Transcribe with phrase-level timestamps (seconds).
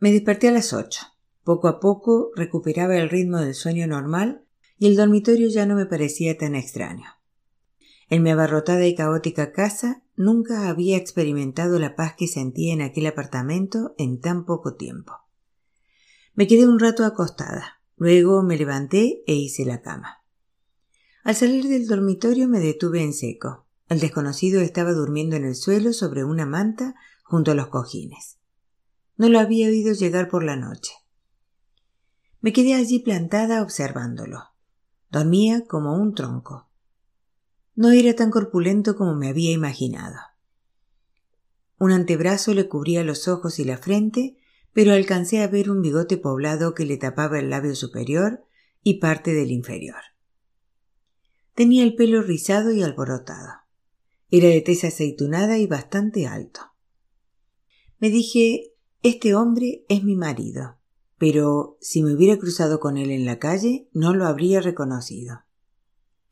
[0.00, 1.00] Me desperté a las ocho.
[1.42, 4.44] Poco a poco recuperaba el ritmo del sueño normal
[4.78, 7.06] y el dormitorio ya no me parecía tan extraño.
[8.08, 13.06] En mi abarrotada y caótica casa nunca había experimentado la paz que sentía en aquel
[13.06, 15.14] apartamento en tan poco tiempo.
[16.34, 20.22] Me quedé un rato acostada, luego me levanté e hice la cama.
[21.24, 23.66] Al salir del dormitorio me detuve en seco.
[23.88, 26.94] El desconocido estaba durmiendo en el suelo sobre una manta
[27.24, 28.38] junto a los cojines.
[29.18, 30.92] No lo había oído llegar por la noche.
[32.40, 34.44] Me quedé allí plantada observándolo.
[35.10, 36.70] Dormía como un tronco.
[37.74, 40.18] No era tan corpulento como me había imaginado.
[41.78, 44.36] Un antebrazo le cubría los ojos y la frente,
[44.72, 48.44] pero alcancé a ver un bigote poblado que le tapaba el labio superior
[48.84, 50.00] y parte del inferior.
[51.54, 53.52] Tenía el pelo rizado y alborotado.
[54.30, 56.60] Era de tez aceitunada y bastante alto.
[57.98, 60.78] Me dije, este hombre es mi marido,
[61.18, 65.44] pero si me hubiera cruzado con él en la calle no lo habría reconocido.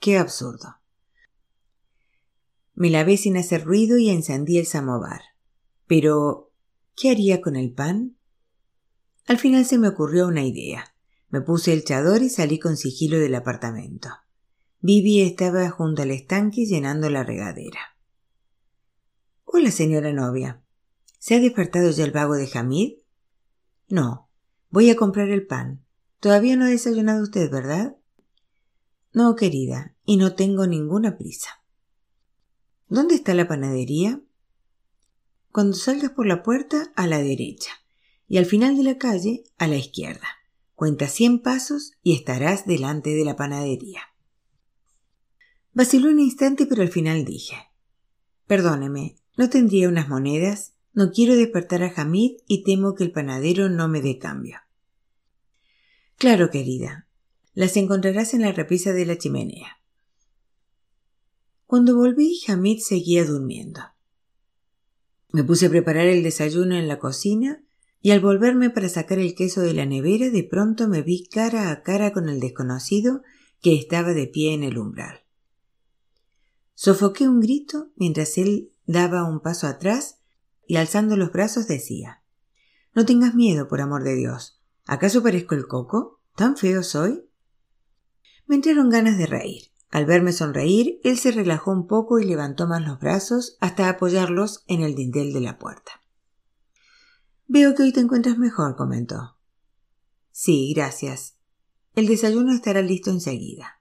[0.01, 0.77] Qué absurdo.
[2.75, 5.21] Me lavé sin hacer ruido y encendí el samovar.
[5.87, 6.53] Pero,
[6.95, 8.17] ¿qué haría con el pan?
[9.27, 10.95] Al final se me ocurrió una idea.
[11.31, 14.11] Me puse el chador y salí con sigilo del apartamento.
[14.81, 17.97] Vivi estaba junto al estanque llenando la regadera.
[19.45, 20.66] Hola, señora novia.
[21.27, 22.99] ¿Se ha despertado ya el vago de Hamid?
[23.89, 24.31] No.
[24.71, 25.85] Voy a comprar el pan.
[26.21, 27.97] Todavía no ha desayunado usted, ¿verdad?
[29.13, 31.65] No, querida, y no tengo ninguna prisa.
[32.89, 34.23] ¿Dónde está la panadería?
[35.51, 37.73] Cuando salgas por la puerta, a la derecha,
[38.29, 40.29] y al final de la calle, a la izquierda.
[40.77, 44.03] Cuenta cien pasos y estarás delante de la panadería.
[45.75, 47.57] Vaciló un instante, pero al final dije
[48.47, 50.76] Perdóneme, ¿no tendría unas monedas?
[50.97, 54.57] No quiero despertar a Hamid y temo que el panadero no me dé cambio.
[56.17, 57.07] Claro, querida.
[57.53, 59.79] Las encontrarás en la repisa de la chimenea.
[61.67, 63.83] Cuando volví, Hamid seguía durmiendo.
[65.33, 67.63] Me puse a preparar el desayuno en la cocina
[68.01, 71.73] y al volverme para sacar el queso de la nevera de pronto me vi cara
[71.73, 73.21] a cara con el desconocido
[73.61, 75.21] que estaba de pie en el umbral.
[76.75, 80.21] Sofoqué un grito mientras él daba un paso atrás
[80.67, 82.23] y alzando los brazos decía
[82.95, 84.61] No tengas miedo, por amor de Dios.
[84.87, 86.21] ¿Acaso parezco el coco?
[86.35, 87.29] ¿Tan feo soy?
[88.47, 89.73] Me entraron ganas de reír.
[89.91, 94.65] Al verme sonreír, él se relajó un poco y levantó más los brazos hasta apoyarlos
[94.67, 96.03] en el dintel de la puerta.
[97.47, 99.37] Veo que hoy te encuentras mejor, comentó.
[100.33, 101.37] Sí, gracias.
[101.95, 103.81] El desayuno estará listo enseguida.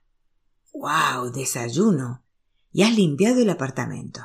[0.72, 1.32] ¡Wow!
[1.32, 2.24] Desayuno.
[2.72, 4.20] Y has limpiado el apartamento.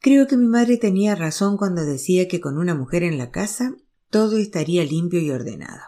[0.00, 3.76] Creo que mi madre tenía razón cuando decía que con una mujer en la casa
[4.10, 5.82] todo estaría limpio y ordenado.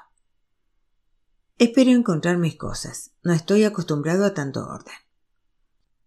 [1.58, 3.12] Espero encontrar mis cosas.
[3.22, 4.94] No estoy acostumbrado a tanto orden.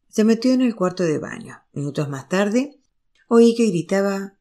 [0.10, 1.62] Se metió en el cuarto de baño.
[1.74, 2.80] Minutos más tarde,
[3.28, 4.38] oí que gritaba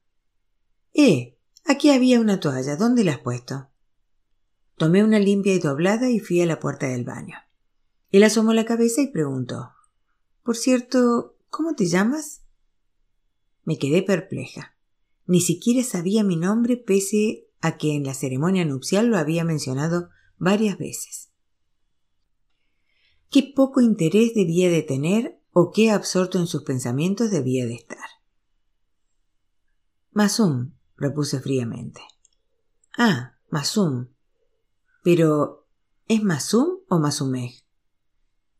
[0.93, 1.39] Eh.
[1.65, 2.77] Aquí había una toalla.
[2.77, 3.69] ¿Dónde la has puesto?
[4.77, 7.37] Tomé una limpia y doblada y fui a la puerta del baño.
[8.11, 9.71] Él asomó la cabeza y preguntó
[10.43, 12.42] Por cierto, ¿cómo te llamas?
[13.65, 14.77] Me quedé perpleja.
[15.27, 20.11] Ni siquiera sabía mi nombre pese a que en la ceremonia nupcial lo había mencionado
[20.37, 21.31] varias veces.
[23.31, 27.99] Qué poco interés debía de tener o qué absorto en sus pensamientos debía de estar.
[30.13, 32.03] Masum, repuse fríamente.
[32.99, 34.09] Ah, Masum.
[35.03, 35.67] Pero,
[36.09, 37.65] ¿es Masum o Masumej?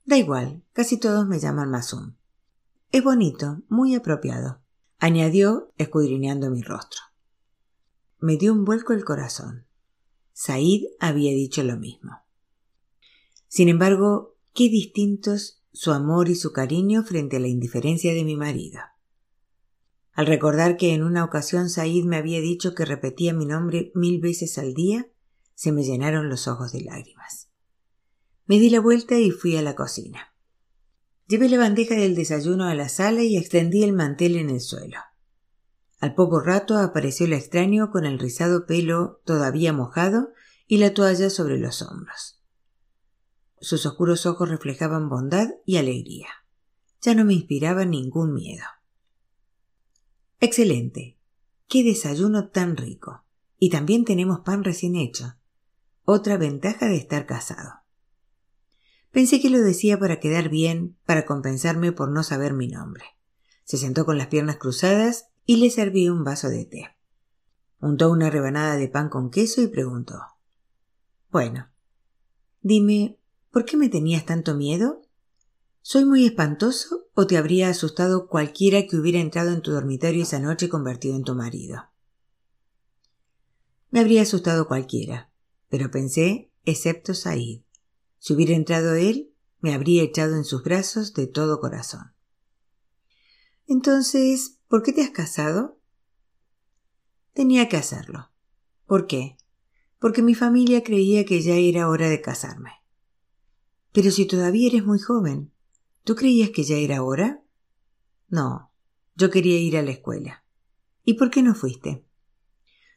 [0.07, 2.15] Da igual, casi todos me llaman Masum.
[2.91, 4.62] Es bonito, muy apropiado,
[5.03, 7.01] añadió escudriñando mi rostro.
[8.21, 9.67] Me dio un vuelco el corazón.
[10.33, 12.21] Said había dicho lo mismo.
[13.49, 18.37] Sin embargo, qué distintos su amor y su cariño frente a la indiferencia de mi
[18.37, 18.79] marido.
[20.13, 24.21] Al recordar que en una ocasión Said me había dicho que repetía mi nombre mil
[24.21, 25.11] veces al día,
[25.57, 27.51] se me llenaron los ojos de lágrimas.
[28.47, 30.32] Me di la vuelta y fui a la cocina.
[31.33, 34.99] Llevé la bandeja del desayuno a la sala y extendí el mantel en el suelo.
[35.99, 40.35] Al poco rato apareció el extraño con el rizado pelo todavía mojado
[40.67, 42.39] y la toalla sobre los hombros.
[43.63, 46.29] Sus oscuros ojos reflejaban bondad y alegría.
[47.01, 48.67] Ya no me inspiraba ningún miedo.
[50.39, 51.19] Excelente.
[51.67, 53.25] Qué desayuno tan rico.
[53.59, 55.37] Y también tenemos pan recién hecho.
[56.05, 57.82] Otra ventaja de estar casado.
[59.13, 63.05] Pensé que lo decía para quedar bien, para compensarme por no saber mi nombre.
[63.65, 66.97] Se sentó con las piernas cruzadas y le serví un vaso de té.
[67.79, 70.19] untó una rebanada de pan con queso y preguntó
[71.31, 71.69] Bueno,
[72.63, 73.19] dime,
[73.51, 75.03] ¿por qué me tenías tanto miedo?
[75.83, 80.39] ¿Soy muy espantoso o te habría asustado cualquiera que hubiera entrado en tu dormitorio esa
[80.39, 81.83] noche convertido en tu marido?
[83.91, 85.31] Me habría asustado cualquiera,
[85.69, 87.63] pero pensé, excepto Said.
[88.23, 92.13] Si hubiera entrado él, me habría echado en sus brazos de todo corazón.
[93.67, 95.81] Entonces, ¿por qué te has casado?
[97.33, 98.31] Tenía que hacerlo.
[98.87, 99.37] ¿Por qué?
[99.99, 102.71] Porque mi familia creía que ya era hora de casarme.
[103.91, 105.53] Pero si todavía eres muy joven,
[106.05, 107.45] ¿Tú creías que ya era hora?
[108.29, 108.73] No,
[109.15, 110.45] yo quería ir a la escuela.
[111.05, 112.05] ¿Y por qué no fuiste?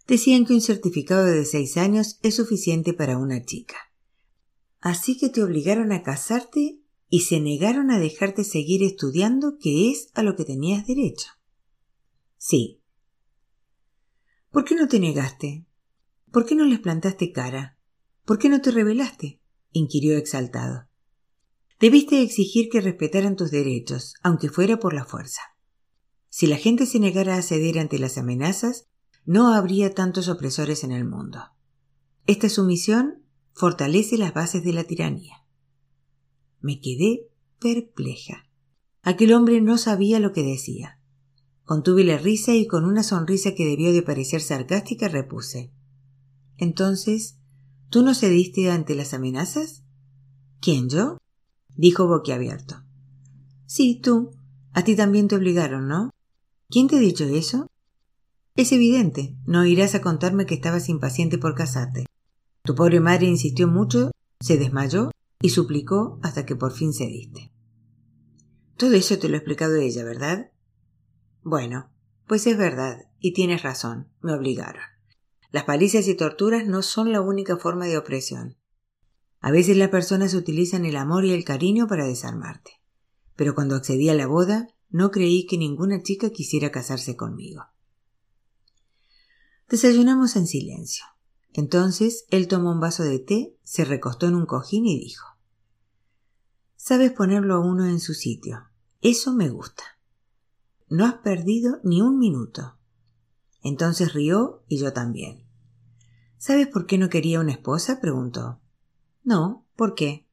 [0.07, 3.75] Decían que un certificado de seis años es suficiente para una chica.
[4.81, 10.09] Así que te obligaron a casarte y se negaron a dejarte seguir estudiando, que es
[10.13, 11.27] a lo que tenías derecho.
[12.37, 12.81] Sí.
[14.51, 15.65] ¿Por qué no te negaste?
[16.31, 17.79] ¿Por qué no les plantaste cara?
[18.25, 19.41] ¿Por qué no te rebelaste?
[19.71, 20.87] inquirió exaltado.
[21.79, 25.41] Debiste exigir que respetaran tus derechos, aunque fuera por la fuerza.
[26.29, 28.87] Si la gente se negara a ceder ante las amenazas,
[29.25, 31.39] no habría tantos opresores en el mundo.
[32.27, 33.24] Esta sumisión
[33.55, 35.45] fortalece las bases de la tiranía.
[36.59, 37.29] Me quedé
[37.59, 38.49] perpleja.
[39.01, 40.99] Aquel hombre no sabía lo que decía.
[41.63, 45.71] Contuve la risa y con una sonrisa que debió de parecer sarcástica repuse.
[46.57, 47.37] Entonces,
[47.89, 49.83] ¿tú no cediste ante las amenazas?
[50.59, 51.17] ¿Quién yo?
[51.75, 52.83] dijo boquiabierto.
[53.65, 54.31] Sí, tú.
[54.73, 56.11] A ti también te obligaron, ¿no?
[56.69, 57.67] ¿Quién te ha dicho eso?
[58.55, 59.37] Es evidente.
[59.45, 62.05] No irás a contarme que estabas impaciente por casarte.
[62.65, 64.09] Tu pobre madre insistió mucho,
[64.39, 67.51] se desmayó y suplicó hasta que por fin cediste.
[68.75, 70.51] Todo eso te lo ha explicado ella, ¿verdad?
[71.43, 71.91] Bueno,
[72.25, 74.81] pues es verdad, y tienes razón, me obligaron.
[75.51, 78.57] Las palizas y torturas no son la única forma de opresión.
[79.41, 82.81] A veces las personas utilizan el amor y el cariño para desarmarte.
[83.35, 87.61] Pero cuando accedí a la boda, no creí que ninguna chica quisiera casarse conmigo.
[89.69, 91.05] Desayunamos en silencio.
[91.57, 95.25] Entonces él tomó un vaso de té, se recostó en un cojín y dijo
[96.75, 98.65] Sabes ponerlo a uno en su sitio.
[99.01, 99.83] Eso me gusta.
[100.89, 102.77] No has perdido ni un minuto.
[103.63, 105.45] Entonces rió y yo también.
[106.37, 108.01] ¿Sabes por qué no quería una esposa?
[108.01, 108.59] preguntó.
[109.23, 110.27] No, ¿por qué?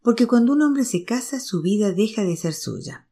[0.00, 3.08] Porque cuando un hombre se casa su vida deja de ser suya.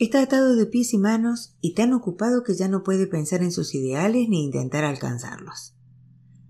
[0.00, 3.52] Está atado de pies y manos y tan ocupado que ya no puede pensar en
[3.52, 5.75] sus ideales ni intentar alcanzarlos.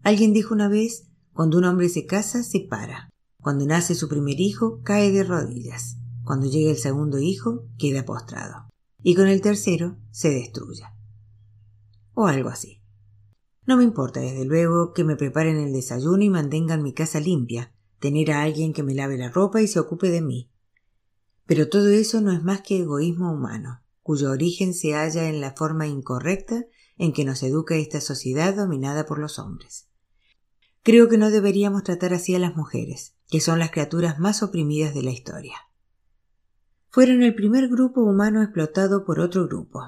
[0.06, 3.10] Alguien dijo una vez, cuando un hombre se casa, se para.
[3.42, 5.96] Cuando nace su primer hijo, cae de rodillas.
[6.22, 8.68] Cuando llega el segundo hijo, queda postrado.
[9.02, 10.84] Y con el tercero, se destruye.
[12.14, 12.84] O algo así.
[13.66, 17.74] No me importa, desde luego, que me preparen el desayuno y mantengan mi casa limpia,
[17.98, 20.52] tener a alguien que me lave la ropa y se ocupe de mí.
[21.46, 25.56] Pero todo eso no es más que egoísmo humano, cuyo origen se halla en la
[25.56, 26.64] forma incorrecta
[26.96, 29.88] en que nos educa esta sociedad dominada por los hombres.
[30.86, 34.94] Creo que no deberíamos tratar así a las mujeres, que son las criaturas más oprimidas
[34.94, 35.56] de la historia.
[36.90, 39.82] Fueron el primer grupo humano explotado por otro grupo.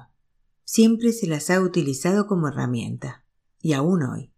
[0.65, 3.25] Siempre se las ha utilizado como herramienta
[3.63, 4.33] y aún hoy.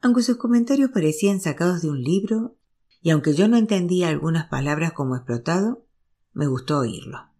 [0.00, 2.56] Aunque sus comentarios parecían sacados de un libro,
[3.00, 5.86] y aunque yo no entendía algunas palabras como explotado,
[6.32, 7.30] me gustó oírlo.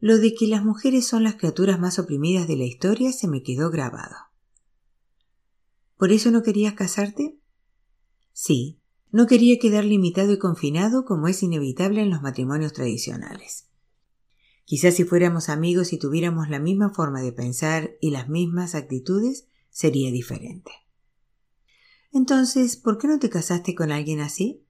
[0.00, 3.44] Lo de que las mujeres son las criaturas más oprimidas de la historia se me
[3.44, 4.27] quedó grabado.
[5.98, 7.40] ¿Por eso no querías casarte?
[8.32, 13.68] Sí, no quería quedar limitado y confinado como es inevitable en los matrimonios tradicionales.
[14.64, 19.48] Quizás si fuéramos amigos y tuviéramos la misma forma de pensar y las mismas actitudes,
[19.70, 20.70] sería diferente.
[22.12, 24.64] Entonces, ¿por qué no te casaste con alguien así?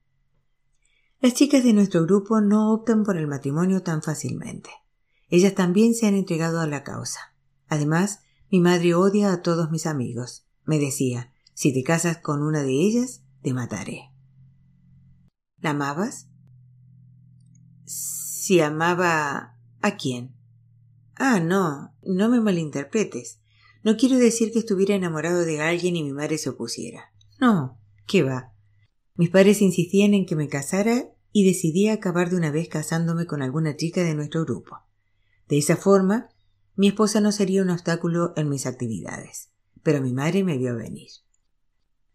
[1.19, 4.71] Las chicas de nuestro grupo no optan por el matrimonio tan fácilmente.
[5.27, 7.35] Ellas también se han entregado a la causa.
[7.67, 10.48] Además, mi madre odia a todos mis amigos.
[10.69, 14.11] Me decía, si te casas con una de ellas, te mataré.
[15.59, 16.29] ¿La amabas?
[17.85, 20.35] Si amaba ¿A quién?
[21.15, 23.39] Ah, no, no me malinterpretes.
[23.83, 27.13] No quiero decir que estuviera enamorado de alguien y mi madre se opusiera.
[27.41, 28.53] No, ¿qué va?
[29.15, 33.41] Mis padres insistían en que me casara y decidí acabar de una vez casándome con
[33.41, 34.77] alguna chica de nuestro grupo.
[35.47, 36.29] De esa forma,
[36.75, 39.49] mi esposa no sería un obstáculo en mis actividades.
[39.83, 41.09] Pero mi madre me vio venir.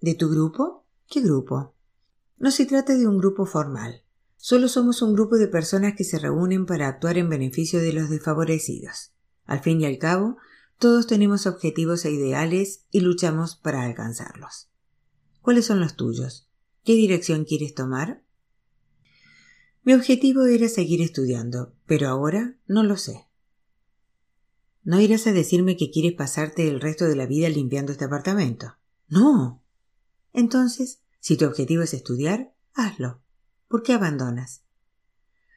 [0.00, 0.84] ¿De tu grupo?
[1.08, 1.74] ¿Qué grupo?
[2.38, 4.02] No se trata de un grupo formal.
[4.36, 8.10] Solo somos un grupo de personas que se reúnen para actuar en beneficio de los
[8.10, 9.12] desfavorecidos.
[9.46, 10.36] Al fin y al cabo,
[10.78, 14.68] todos tenemos objetivos e ideales y luchamos para alcanzarlos.
[15.40, 16.48] ¿Cuáles son los tuyos?
[16.84, 18.22] ¿Qué dirección quieres tomar?
[19.82, 23.26] Mi objetivo era seguir estudiando, pero ahora no lo sé.
[24.84, 28.76] ¿No irás a decirme que quieres pasarte el resto de la vida limpiando este apartamento?
[29.08, 29.62] No.
[30.34, 33.22] Entonces, si tu objetivo es estudiar, hazlo.
[33.66, 34.62] ¿Por qué abandonas?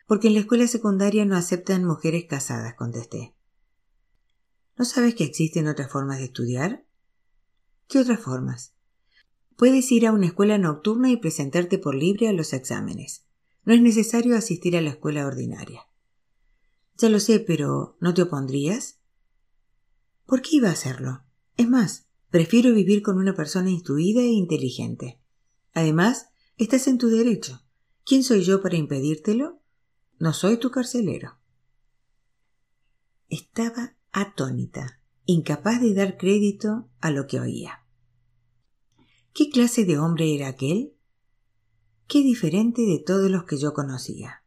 [0.08, 3.36] Porque en la escuela secundaria no aceptan mujeres casadas, contesté.
[4.78, 6.86] ¿No sabes que existen otras formas de estudiar?
[7.90, 8.76] ¿Qué otras formas?
[9.58, 13.26] Puedes ir a una escuela nocturna y presentarte por libre a los exámenes.
[13.66, 15.82] No es necesario asistir a la escuela ordinaria.
[16.98, 19.00] Ya lo sé, pero ¿no te opondrías?
[20.28, 21.24] ¿Por qué iba a hacerlo?
[21.56, 25.22] Es más, prefiero vivir con una persona instruida e inteligente.
[25.74, 27.64] Además, estás en tu derecho.
[28.06, 29.62] ¿Quién soy yo para impedírtelo?
[30.20, 31.40] No soy tu carcelero.
[33.30, 37.86] Estaba atónita, incapaz de dar crédito a lo que oía.
[39.34, 40.94] ¿Qué clase de hombre era aquel?
[42.08, 44.44] Qué diferente de todos los que yo conocía.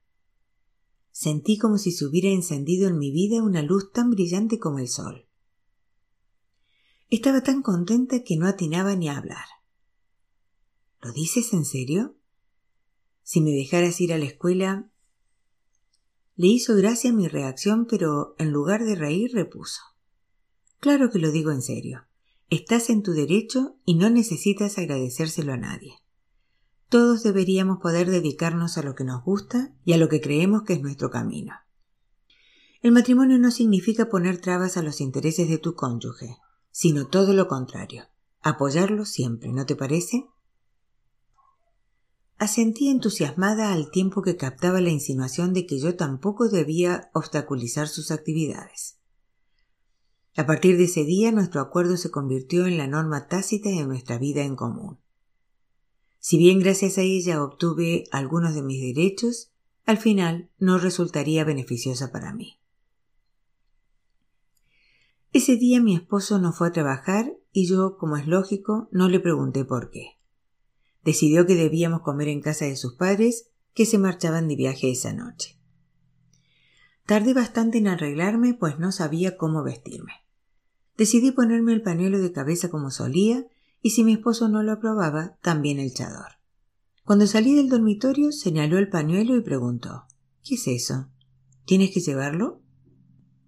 [1.10, 4.88] Sentí como si se hubiera encendido en mi vida una luz tan brillante como el
[4.88, 5.29] sol.
[7.10, 9.46] Estaba tan contenta que no atinaba ni a hablar.
[11.02, 12.14] ¿Lo dices en serio?
[13.24, 14.88] Si me dejaras ir a la escuela.
[16.36, 19.80] Le hizo gracia mi reacción, pero en lugar de reír repuso.
[20.78, 22.06] Claro que lo digo en serio.
[22.48, 25.94] Estás en tu derecho y no necesitas agradecérselo a nadie.
[26.88, 30.74] Todos deberíamos poder dedicarnos a lo que nos gusta y a lo que creemos que
[30.74, 31.54] es nuestro camino.
[32.82, 36.36] El matrimonio no significa poner trabas a los intereses de tu cónyuge,
[36.70, 38.04] sino todo lo contrario,
[38.40, 40.26] apoyarlo siempre, ¿no te parece?
[42.38, 48.10] Asentí entusiasmada al tiempo que captaba la insinuación de que yo tampoco debía obstaculizar sus
[48.10, 48.96] actividades.
[50.36, 54.16] A partir de ese día nuestro acuerdo se convirtió en la norma tácita de nuestra
[54.16, 54.98] vida en común.
[56.18, 59.50] Si bien gracias a ella obtuve algunos de mis derechos,
[59.84, 62.59] al final no resultaría beneficiosa para mí.
[65.32, 69.20] Ese día mi esposo no fue a trabajar y yo, como es lógico, no le
[69.20, 70.18] pregunté por qué.
[71.04, 75.12] Decidió que debíamos comer en casa de sus padres, que se marchaban de viaje esa
[75.12, 75.56] noche.
[77.06, 80.12] Tardé bastante en arreglarme, pues no sabía cómo vestirme.
[80.96, 83.46] Decidí ponerme el pañuelo de cabeza como solía
[83.82, 86.40] y si mi esposo no lo aprobaba, también el chador.
[87.04, 90.04] Cuando salí del dormitorio, señaló el pañuelo y preguntó
[90.44, 91.08] ¿Qué es eso?
[91.64, 92.62] ¿Tienes que llevarlo?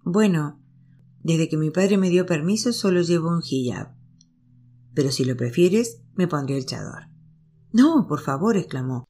[0.03, 0.62] Bueno,
[1.23, 3.95] desde que mi padre me dio permiso solo llevo un hijab.
[4.93, 7.09] Pero si lo prefieres, me pondré el chador.
[7.71, 9.05] No, por favor, exclamó.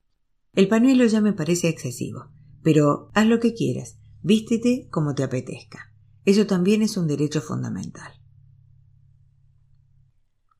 [0.53, 2.31] El pañuelo ya me parece excesivo.
[2.61, 5.93] Pero haz lo que quieras, vístete como te apetezca.
[6.23, 8.13] Eso también es un derecho fundamental.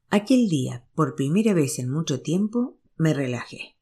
[0.09, 3.77] Aquel día, por primera vez en mucho tiempo, me relajé.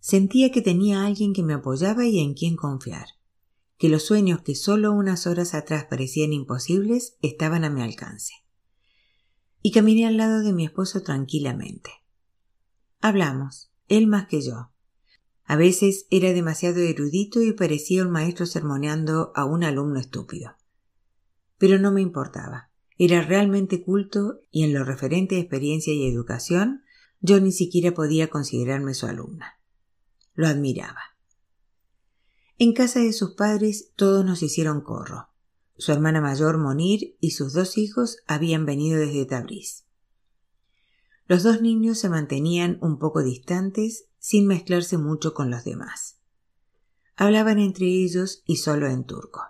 [0.00, 3.06] Sentía que tenía alguien que me apoyaba y en quien confiar,
[3.78, 8.34] que los sueños que solo unas horas atrás parecían imposibles estaban a mi alcance.
[9.62, 11.90] Y caminé al lado de mi esposo tranquilamente.
[13.00, 14.72] Hablamos, él más que yo.
[15.44, 20.56] A veces era demasiado erudito y parecía un maestro sermoneando a un alumno estúpido.
[21.56, 22.70] Pero no me importaba.
[22.98, 26.82] Era realmente culto y en lo referente a experiencia y educación,
[27.20, 29.60] yo ni siquiera podía considerarme su alumna.
[30.34, 31.07] Lo admiraba.
[32.60, 35.28] En casa de sus padres todos nos hicieron corro.
[35.76, 39.84] Su hermana mayor, Monir, y sus dos hijos habían venido desde Tabriz.
[41.28, 46.18] Los dos niños se mantenían un poco distantes, sin mezclarse mucho con los demás.
[47.14, 49.42] Hablaban entre ellos y solo en turco.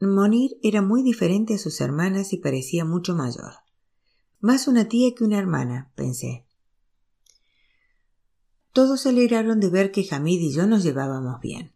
[0.00, 3.52] Monir era muy diferente a sus hermanas y parecía mucho mayor.
[4.40, 6.46] Más una tía que una hermana, pensé.
[8.72, 11.74] Todos se alegraron de ver que Hamid y yo nos llevábamos bien.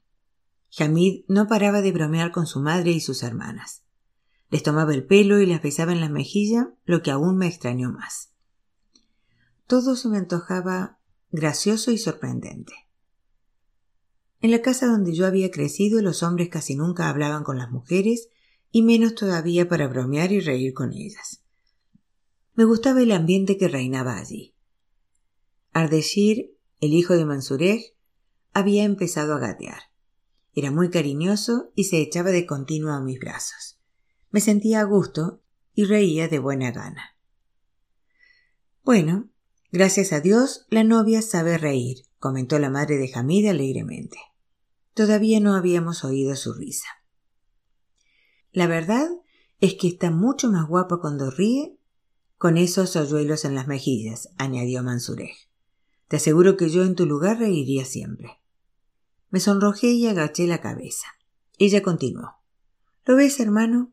[0.79, 3.83] Hamid no paraba de bromear con su madre y sus hermanas.
[4.51, 7.91] Les tomaba el pelo y las besaba en la mejilla, lo que aún me extrañó
[7.91, 8.33] más.
[9.67, 10.99] Todo se me antojaba
[11.31, 12.75] gracioso y sorprendente.
[14.41, 18.29] En la casa donde yo había crecido los hombres casi nunca hablaban con las mujeres
[18.71, 21.43] y menos todavía para bromear y reír con ellas.
[22.55, 24.55] Me gustaba el ambiente que reinaba allí.
[25.73, 27.95] Ardeshir, el hijo de Mansurej,
[28.53, 29.92] había empezado a gatear.
[30.55, 33.81] Era muy cariñoso y se echaba de continuo a mis brazos.
[34.31, 35.43] Me sentía a gusto
[35.75, 37.17] y reía de buena gana.
[38.85, 39.31] Bueno,
[39.71, 44.19] gracias a Dios, la novia sabe reír, comentó la madre de Hamid alegremente.
[44.95, 46.89] Todavía no habíamos oído su risa.
[48.51, 49.09] La verdad
[49.61, 51.79] es que está mucho más guapa cuando ríe
[52.37, 55.49] con esos hoyuelos en las mejillas, añadió Mansurej.
[56.09, 58.42] Te aseguro que yo en tu lugar reiría siempre.
[59.33, 61.07] Me sonrojé y agaché la cabeza.
[61.57, 62.35] Ella continuó.
[63.07, 63.91] ¿Lo ves, hermano?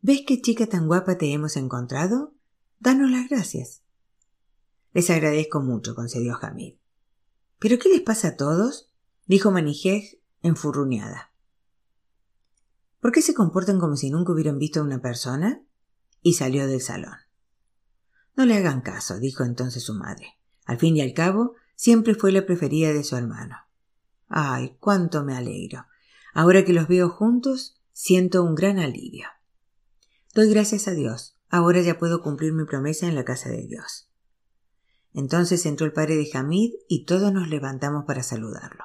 [0.00, 2.34] ¿Ves qué chica tan guapa te hemos encontrado?
[2.80, 3.82] Danos las gracias.
[4.94, 6.76] Les agradezco mucho, concedió Hamid.
[7.58, 8.90] ¿Pero qué les pasa a todos?
[9.26, 11.34] dijo Manijej enfurruñada.
[12.98, 15.62] ¿Por qué se comportan como si nunca hubieran visto a una persona?
[16.22, 17.16] y salió del salón.
[18.36, 20.38] No le hagan caso, dijo entonces su madre.
[20.64, 23.56] Al fin y al cabo, siempre fue la preferida de su hermano.
[24.34, 25.84] Ay, cuánto me alegro.
[26.32, 29.26] Ahora que los veo juntos, siento un gran alivio.
[30.34, 31.38] Doy gracias a Dios.
[31.50, 34.10] Ahora ya puedo cumplir mi promesa en la casa de Dios.
[35.12, 38.84] Entonces entró el padre de Hamid y todos nos levantamos para saludarlo.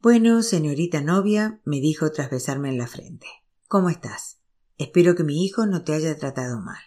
[0.00, 3.26] Bueno, señorita novia, me dijo tras besarme en la frente.
[3.66, 4.38] ¿Cómo estás?
[4.78, 6.80] Espero que mi hijo no te haya tratado mal.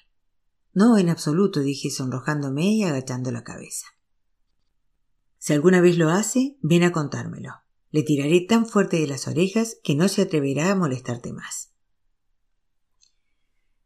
[0.71, 3.85] No, en absoluto, dije sonrojándome y agachando la cabeza.
[5.45, 7.51] Si alguna vez lo hace, ven a contármelo.
[7.91, 11.71] Le tiraré tan fuerte de las orejas que no se atreverá a molestarte más.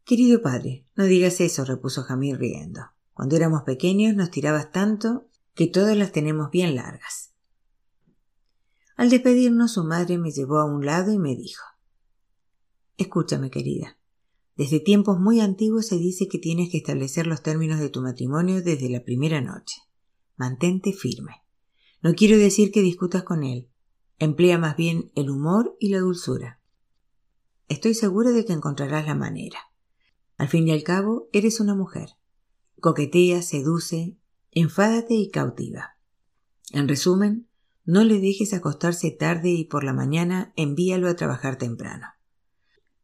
[0.04, 2.80] Querido padre, no digas eso, repuso Jamil riendo.
[3.12, 7.34] Cuando éramos pequeños nos tirabas tanto que todas las tenemos bien largas.
[8.96, 11.66] Al despedirnos, su madre me llevó a un lado y me dijo
[12.96, 13.98] Escúchame, querida.
[14.56, 18.62] Desde tiempos muy antiguos se dice que tienes que establecer los términos de tu matrimonio
[18.62, 19.82] desde la primera noche.
[20.38, 21.42] Mantente firme.
[22.02, 23.68] No quiero decir que discutas con él.
[24.18, 26.60] Emplea más bien el humor y la dulzura.
[27.68, 29.58] Estoy segura de que encontrarás la manera.
[30.36, 32.10] Al fin y al cabo, eres una mujer.
[32.80, 34.16] Coquetea, seduce,
[34.50, 35.96] enfádate y cautiva.
[36.72, 37.48] En resumen,
[37.84, 42.06] no le dejes acostarse tarde y por la mañana envíalo a trabajar temprano.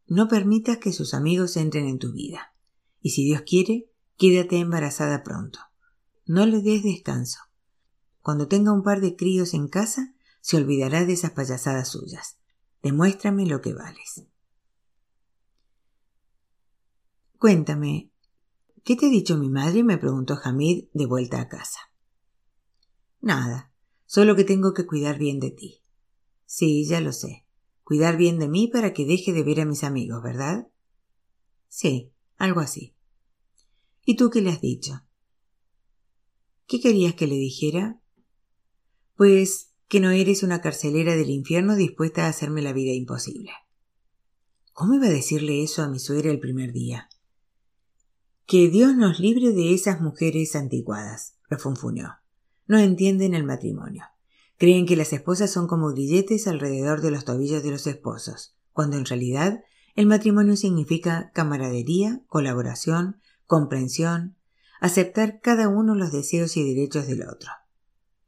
[0.06, 2.54] No permitas que sus amigos entren en tu vida.
[3.00, 5.58] Y si Dios quiere, quédate embarazada pronto.
[6.26, 7.40] No le des descanso.
[8.26, 12.40] Cuando tenga un par de críos en casa, se olvidará de esas payasadas suyas.
[12.82, 14.26] Demuéstrame lo que vales.
[17.38, 18.10] Cuéntame,
[18.82, 19.84] ¿qué te ha dicho mi madre?
[19.84, 21.78] me preguntó Hamid de vuelta a casa.
[23.20, 23.72] Nada,
[24.06, 25.84] solo que tengo que cuidar bien de ti.
[26.46, 27.46] Sí, ya lo sé.
[27.84, 30.66] Cuidar bien de mí para que deje de ver a mis amigos, ¿verdad?
[31.68, 32.96] Sí, algo así.
[34.04, 35.04] ¿Y tú qué le has dicho?
[36.66, 38.02] ¿Qué querías que le dijera?
[39.16, 43.50] Pues que no eres una carcelera del infierno dispuesta a hacerme la vida imposible.
[44.72, 47.08] ¿Cómo iba a decirle eso a mi suegra el primer día?
[48.46, 52.16] Que Dios nos libre de esas mujeres antiguadas, refunfuñó.
[52.66, 54.04] No entienden el matrimonio.
[54.58, 58.98] Creen que las esposas son como grilletes alrededor de los tobillos de los esposos, cuando
[58.98, 59.62] en realidad
[59.94, 64.36] el matrimonio significa camaradería, colaboración, comprensión,
[64.78, 67.50] aceptar cada uno los deseos y derechos del otro.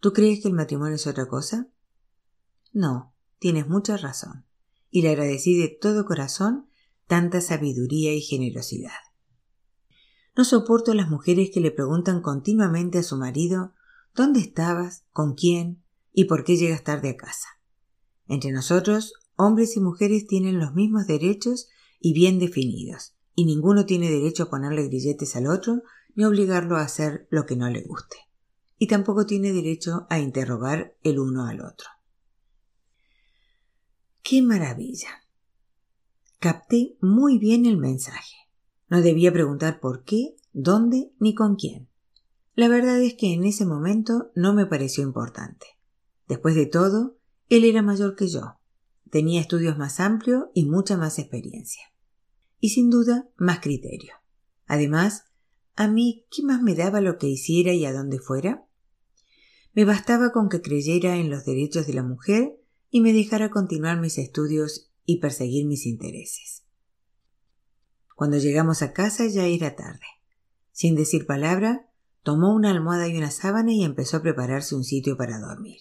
[0.01, 1.69] ¿Tú crees que el matrimonio es otra cosa?
[2.73, 4.45] No, tienes mucha razón,
[4.91, 6.69] y le agradecí de todo corazón
[7.09, 8.93] tanta sabiduría y generosidad.
[10.37, 13.75] No soporto a las mujeres que le preguntan continuamente a su marido
[14.15, 15.05] ¿Dónde estabas?
[15.13, 15.83] ¿Con quién?
[16.13, 17.49] ¿Y por qué llegas tarde a casa?
[18.27, 21.69] Entre nosotros, hombres y mujeres tienen los mismos derechos
[22.01, 25.83] y bien definidos, y ninguno tiene derecho a ponerle grilletes al otro
[26.15, 28.28] ni obligarlo a hacer lo que no le guste
[28.79, 31.89] y tampoco tiene derecho a interrogar el uno al otro.
[34.23, 35.09] ¡Qué maravilla!
[36.39, 38.37] Capté muy bien el mensaje.
[38.89, 41.89] No debía preguntar por qué, dónde ni con quién.
[42.55, 45.67] La verdad es que en ese momento no me pareció importante.
[46.29, 48.59] Después de todo, él era mayor que yo.
[49.11, 51.83] Tenía estudios más amplios y mucha más experiencia.
[52.61, 54.15] Y sin duda más criterio.
[54.67, 55.25] Además,
[55.75, 58.68] a mí, ¿qué más me daba lo que hiciera y a dónde fuera?
[59.75, 64.01] Me bastaba con que creyera en los derechos de la mujer y me dejara continuar
[64.01, 66.65] mis estudios y perseguir mis intereses.
[68.15, 70.07] Cuando llegamos a casa ya era tarde.
[70.73, 71.89] Sin decir palabra,
[72.23, 75.81] tomó una almohada y una sábana y empezó a prepararse un sitio para dormir.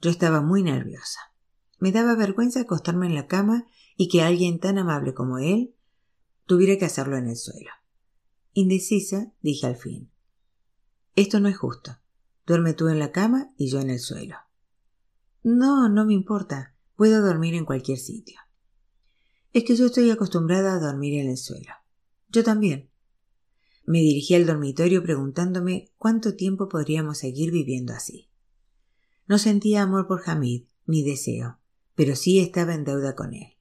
[0.00, 1.20] Yo estaba muy nerviosa.
[1.78, 5.74] Me daba vergüenza acostarme en la cama y que alguien tan amable como él
[6.46, 7.70] tuviera que hacerlo en el suelo.
[8.52, 10.10] Indecisa, dije al fin.
[11.14, 11.98] Esto no es justo.
[12.46, 14.36] Duerme tú en la cama y yo en el suelo.
[15.42, 16.74] No, no me importa.
[16.94, 18.38] Puedo dormir en cualquier sitio.
[19.52, 21.72] Es que yo estoy acostumbrada a dormir en el suelo.
[22.28, 22.90] Yo también.
[23.84, 28.30] Me dirigí al dormitorio preguntándome cuánto tiempo podríamos seguir viviendo así.
[29.26, 31.58] No sentía amor por Hamid, ni deseo,
[31.94, 33.56] pero sí estaba en deuda con él.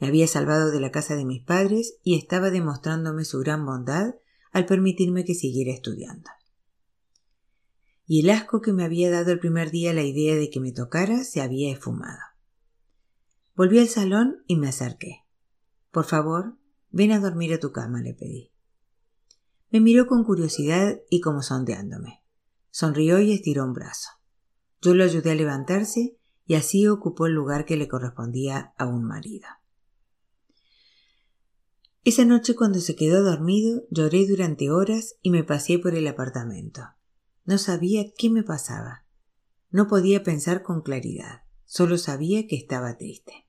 [0.00, 4.14] Me había salvado de la casa de mis padres y estaba demostrándome su gran bondad
[4.52, 6.30] al permitirme que siguiera estudiando.
[8.06, 10.72] Y el asco que me había dado el primer día la idea de que me
[10.72, 12.20] tocara se había esfumado.
[13.56, 15.24] Volví al salón y me acerqué.
[15.90, 16.56] Por favor,
[16.90, 18.50] ven a dormir a tu cama, le pedí.
[19.70, 22.22] Me miró con curiosidad y como sondeándome.
[22.70, 24.10] Sonrió y estiró un brazo.
[24.82, 29.04] Yo lo ayudé a levantarse y así ocupó el lugar que le correspondía a un
[29.04, 29.46] marido.
[32.04, 36.82] Esa noche cuando se quedó dormido lloré durante horas y me paseé por el apartamento.
[37.44, 39.04] No sabía qué me pasaba.
[39.70, 41.42] No podía pensar con claridad.
[41.64, 43.46] Solo sabía que estaba triste.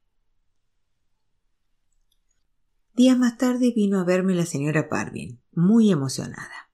[2.94, 6.72] Días más tarde vino a verme la señora Parvin, muy emocionada.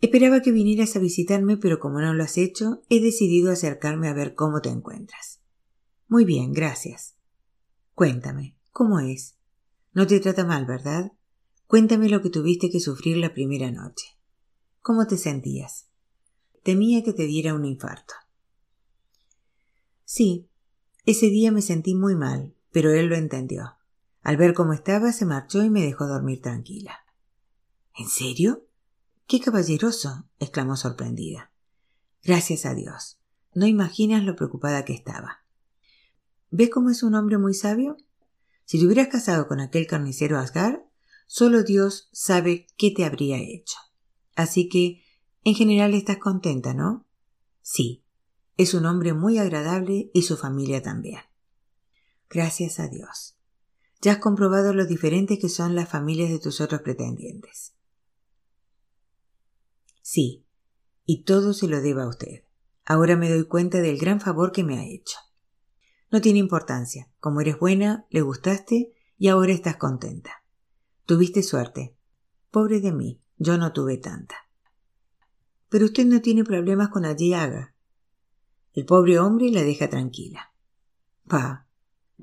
[0.00, 4.14] Esperaba que vinieras a visitarme, pero como no lo has hecho, he decidido acercarme a
[4.14, 5.40] ver cómo te encuentras.
[6.08, 7.16] Muy bien, gracias.
[7.94, 9.36] Cuéntame, ¿cómo es?
[9.92, 11.12] No te trata mal, ¿verdad?
[11.66, 14.15] Cuéntame lo que tuviste que sufrir la primera noche.
[14.86, 15.88] ¿Cómo te sentías?
[16.62, 18.14] Temía que te diera un infarto.
[20.04, 20.48] Sí,
[21.04, 23.78] ese día me sentí muy mal, pero él lo entendió.
[24.22, 27.00] Al ver cómo estaba, se marchó y me dejó dormir tranquila.
[27.96, 28.68] ¿En serio?
[29.26, 30.28] ¡Qué caballeroso!
[30.38, 31.50] exclamó sorprendida.
[32.22, 33.18] Gracias a Dios.
[33.54, 35.40] No imaginas lo preocupada que estaba.
[36.52, 37.96] ¿Ves cómo es un hombre muy sabio?
[38.64, 40.88] Si te hubieras casado con aquel carnicero Asgar,
[41.26, 43.78] solo Dios sabe qué te habría hecho.
[44.36, 45.02] Así que,
[45.42, 47.06] en general, estás contenta, ¿no?
[47.62, 48.04] Sí,
[48.56, 51.20] es un hombre muy agradable y su familia también.
[52.30, 53.36] Gracias a Dios.
[54.00, 57.74] Ya has comprobado lo diferentes que son las familias de tus otros pretendientes.
[60.02, 60.46] Sí,
[61.04, 62.44] y todo se lo deba a usted.
[62.84, 65.18] Ahora me doy cuenta del gran favor que me ha hecho.
[66.12, 67.10] No tiene importancia.
[67.18, 70.44] Como eres buena, le gustaste y ahora estás contenta.
[71.04, 71.96] Tuviste suerte.
[72.50, 74.36] Pobre de mí, yo no tuve tanta.
[75.68, 77.74] Pero usted no tiene problemas con allí haga.
[78.72, 80.52] El pobre hombre la deja tranquila.
[81.26, 81.66] Pa,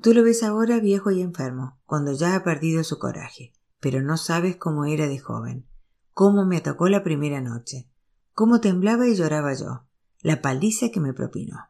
[0.00, 4.16] tú lo ves ahora viejo y enfermo, cuando ya ha perdido su coraje, pero no
[4.16, 5.66] sabes cómo era de joven,
[6.12, 7.88] cómo me atacó la primera noche,
[8.32, 9.86] cómo temblaba y lloraba yo,
[10.20, 11.68] la paliza que me propinó.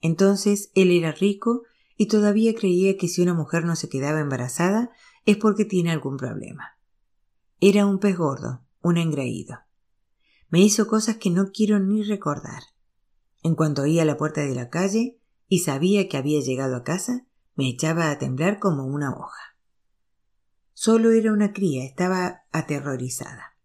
[0.00, 1.62] Entonces él era rico
[1.96, 4.90] y todavía creía que si una mujer no se quedaba embarazada
[5.26, 6.77] es porque tiene algún problema.
[7.60, 9.58] Era un pez gordo, un engreído.
[10.48, 12.62] Me hizo cosas que no quiero ni recordar.
[13.42, 15.18] En cuanto oía la puerta de la calle
[15.48, 19.56] y sabía que había llegado a casa, me echaba a temblar como una hoja.
[20.72, 23.56] Solo era una cría, estaba aterrorizada.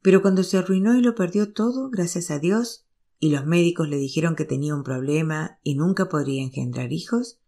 [0.00, 2.86] Pero cuando se arruinó y lo perdió todo, gracias a Dios,
[3.18, 7.38] y los médicos le dijeron que tenía un problema y nunca podría engendrar hijos,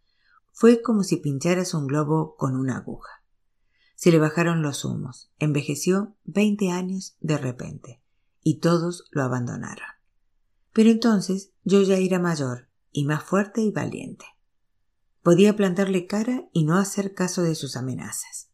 [0.52, 3.22] fue como si pincharas un globo con una aguja.
[3.96, 8.02] Se le bajaron los humos, envejeció veinte años de repente,
[8.42, 9.88] y todos lo abandonaron.
[10.72, 14.26] Pero entonces yo ya era mayor, y más fuerte y valiente.
[15.22, 18.50] Podía plantarle cara y no hacer caso de sus amenazas.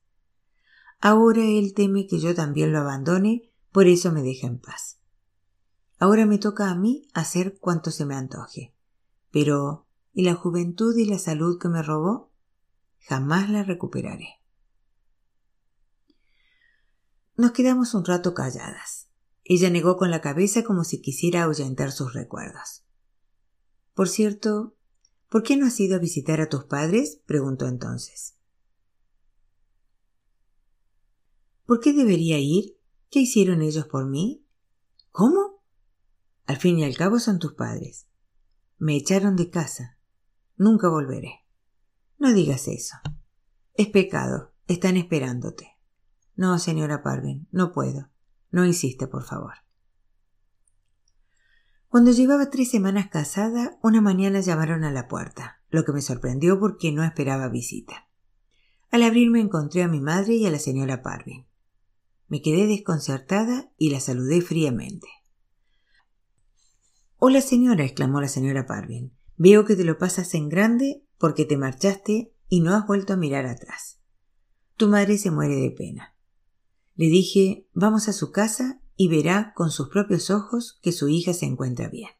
[1.00, 5.00] Ahora él teme que yo también lo abandone, por eso me deja en paz.
[5.98, 8.74] Ahora me toca a mí hacer cuanto se me antoje.
[9.33, 12.31] Pero, ¿y la juventud y la salud que me robó?
[13.00, 14.41] Jamás la recuperaré.
[17.42, 19.09] Nos quedamos un rato calladas.
[19.42, 22.85] Ella negó con la cabeza como si quisiera ahuyentar sus recuerdos.
[23.94, 24.76] Por cierto,
[25.28, 27.20] ¿por qué no has ido a visitar a tus padres?
[27.26, 28.37] preguntó entonces.
[31.66, 32.78] ¿Por qué debería ir?
[33.11, 34.46] ¿Qué hicieron ellos por mí?
[35.11, 35.64] ¿Cómo?
[36.46, 38.07] Al fin y al cabo son tus padres.
[38.78, 39.98] Me echaron de casa.
[40.55, 41.44] Nunca volveré.
[42.18, 42.98] No digas eso.
[43.74, 44.55] Es pecado.
[44.68, 45.71] Están esperándote.
[46.42, 48.11] No, señora Parvin, no puedo.
[48.50, 49.52] No insiste, por favor.
[51.87, 56.59] Cuando llevaba tres semanas casada, una mañana llamaron a la puerta, lo que me sorprendió
[56.59, 58.09] porque no esperaba visita.
[58.90, 61.46] Al abrirme encontré a mi madre y a la señora Parvin.
[62.26, 65.07] Me quedé desconcertada y la saludé fríamente.
[67.18, 69.16] Hola señora, exclamó la señora Parvin.
[69.37, 73.16] Veo que te lo pasas en grande porque te marchaste y no has vuelto a
[73.16, 74.00] mirar atrás.
[74.76, 76.12] Tu madre se muere de pena.
[76.94, 81.33] Le dije, vamos a su casa y verá con sus propios ojos que su hija
[81.33, 82.11] se encuentra bien.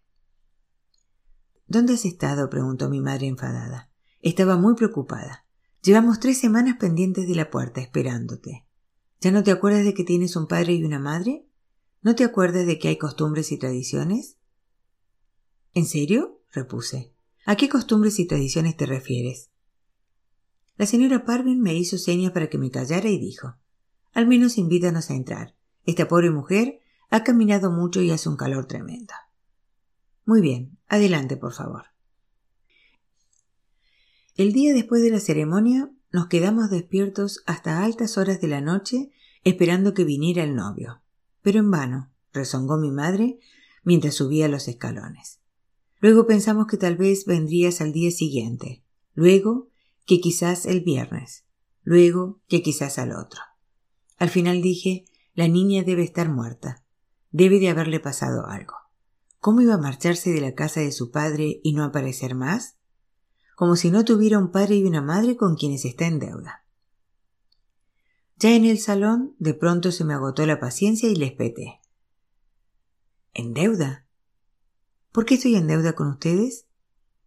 [1.67, 2.49] ¿Dónde has estado?
[2.49, 3.91] preguntó mi madre enfadada.
[4.21, 5.47] Estaba muy preocupada.
[5.83, 8.67] Llevamos tres semanas pendientes de la puerta esperándote.
[9.21, 11.47] ¿Ya no te acuerdas de que tienes un padre y una madre?
[12.01, 14.39] ¿No te acuerdas de que hay costumbres y tradiciones?
[15.75, 16.43] ¿En serio?
[16.51, 17.15] repuse.
[17.47, 19.51] ¿A qué costumbres y tradiciones te refieres?
[20.77, 23.57] La señora Parvin me hizo señas para que me callara y dijo
[24.13, 25.55] Al menos invítanos a entrar.
[25.85, 29.15] Esta pobre mujer ha caminado mucho y hace un calor tremendo.
[30.25, 31.87] Muy bien, adelante, por favor.
[34.37, 39.11] El día después de la ceremonia nos quedamos despiertos hasta altas horas de la noche
[39.45, 41.03] esperando que viniera el novio.
[41.43, 43.41] Pero en vano, rezongó mi madre
[43.83, 45.41] mientras subía los escalones.
[46.01, 49.69] Luego pensamos que tal vez vendrías al día siguiente, luego
[50.07, 51.45] que quizás el viernes,
[51.83, 53.41] luego que quizás al otro.
[54.23, 55.05] Al final dije,
[55.35, 56.85] la niña debe estar muerta,
[57.33, 58.75] debe de haberle pasado algo.
[59.41, 62.77] ¿Cómo iba a marcharse de la casa de su padre y no aparecer más?
[63.57, 66.65] Como si no tuviera un padre y una madre con quienes está en deuda.
[68.37, 71.81] Ya en el salón, de pronto se me agotó la paciencia y les peté.
[73.35, 74.07] ¿En deuda?
[75.11, 76.69] ¿Por qué estoy en deuda con ustedes?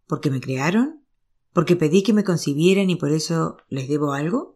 [0.06, 1.04] ¿Porque me crearon?
[1.52, 4.55] ¿Porque pedí que me concibieran y por eso les debo algo?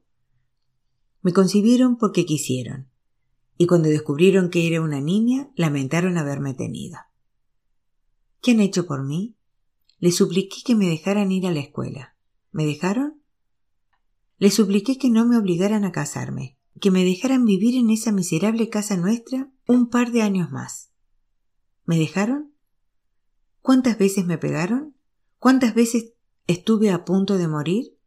[1.23, 2.89] Me concibieron porque quisieron,
[3.59, 6.99] y cuando descubrieron que era una niña, lamentaron haberme tenido.
[8.41, 9.37] ¿Qué han hecho por mí?
[9.99, 12.17] Les supliqué que me dejaran ir a la escuela.
[12.53, 13.21] ¿Me dejaron?
[14.39, 18.71] Les supliqué que no me obligaran a casarme, que me dejaran vivir en esa miserable
[18.71, 20.91] casa nuestra un par de años más.
[21.85, 22.55] ¿Me dejaron?
[23.61, 24.97] ¿Cuántas veces me pegaron?
[25.39, 26.15] ¿Cuántas veces
[26.47, 27.99] estuve a punto de morir?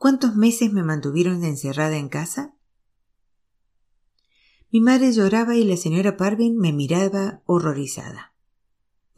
[0.00, 2.56] ¿Cuántos meses me mantuvieron encerrada en casa?
[4.72, 8.30] Mi madre lloraba y la señora Parvin me miraba horrorizada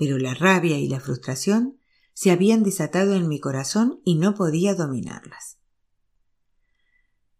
[0.02, 1.78] pero la rabia y la frustración
[2.12, 5.58] se habían desatado en mi corazón y no podía dominarlas.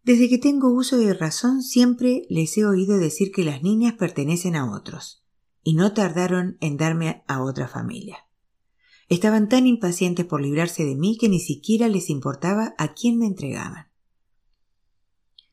[0.05, 4.55] Desde que tengo uso de razón siempre les he oído decir que las niñas pertenecen
[4.55, 5.25] a otros,
[5.65, 8.29] y no tardaron en darme a otra familia.
[9.13, 13.27] Estaban tan impacientes por librarse de mí que ni siquiera les importaba a quién me
[13.27, 13.91] entregaban.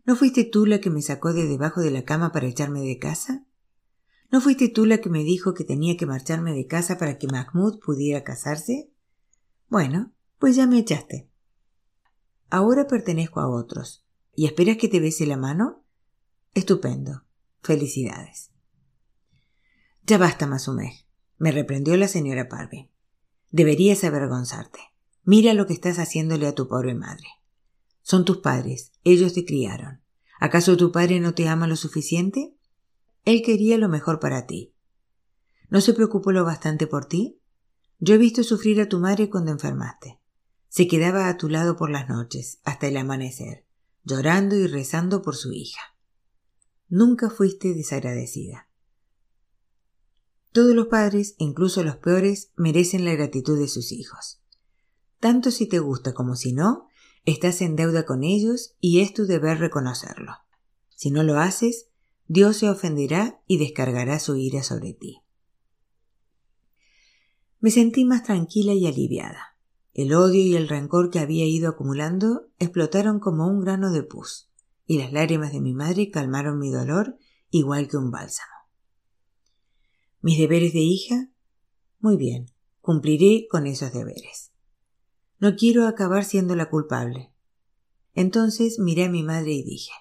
[0.06, 2.98] ¿No fuiste tú la que me sacó de debajo de la cama para echarme de
[2.98, 3.45] casa?
[4.32, 7.28] ¿No fuiste tú la que me dijo que tenía que marcharme de casa para que
[7.28, 8.93] Mahmoud pudiera casarse?
[9.67, 11.30] Bueno, pues ya me echaste.
[12.50, 14.06] Ahora pertenezco a otros.
[14.38, 15.84] ¿Y esperas que te bese la mano?
[16.54, 17.26] Estupendo.
[17.62, 18.52] Felicidades.
[20.04, 21.06] Ya basta, Masumeh,
[21.38, 22.89] me reprendió la señora Parvin.
[23.51, 24.79] Deberías avergonzarte.
[25.23, 27.27] Mira lo que estás haciéndole a tu pobre madre.
[28.01, 30.01] Son tus padres, ellos te criaron.
[30.39, 32.55] ¿Acaso tu padre no te ama lo suficiente?
[33.25, 34.73] Él quería lo mejor para ti.
[35.69, 37.41] ¿No se preocupó lo bastante por ti?
[37.99, 40.19] Yo he visto sufrir a tu madre cuando enfermaste.
[40.69, 43.65] Se quedaba a tu lado por las noches, hasta el amanecer,
[44.03, 45.81] llorando y rezando por su hija.
[46.88, 48.68] Nunca fuiste desagradecida.
[50.51, 54.41] Todos los padres, incluso los peores, merecen la gratitud de sus hijos.
[55.19, 56.88] Tanto si te gusta como si no,
[57.25, 60.33] estás en deuda con ellos y es tu deber reconocerlo.
[60.89, 61.89] Si no lo haces,
[62.27, 65.21] Dios se ofenderá y descargará su ira sobre ti.
[67.59, 69.57] Me sentí más tranquila y aliviada.
[69.93, 74.49] El odio y el rencor que había ido acumulando explotaron como un grano de pus,
[74.85, 77.17] y las lágrimas de mi madre calmaron mi dolor
[77.49, 78.59] igual que un bálsamo.
[80.21, 81.29] ¿Mis deberes de hija?
[81.99, 82.51] Muy bien,
[82.82, 84.51] cumpliré con esos deberes.
[85.39, 87.32] No quiero acabar siendo la culpable.
[88.13, 89.91] Entonces miré a mi madre y dije